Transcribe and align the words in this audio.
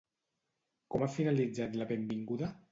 Com 0.95 1.05
ha 1.05 1.11
finalitzat 1.17 1.81
la 1.83 1.91
benvinguda? 1.95 2.55